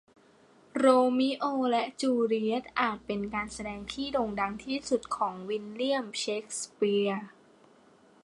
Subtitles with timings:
[0.77, 0.85] โร
[1.19, 7.25] มิโอและจูเลียตอาจเป็นการแสดงที่โด่งดังที่สุดของวิลเลียมเชกสเปียร์